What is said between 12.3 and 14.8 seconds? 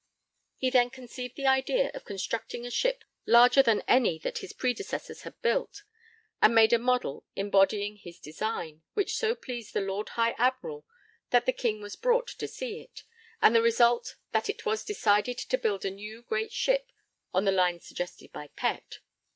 see it, with the result that it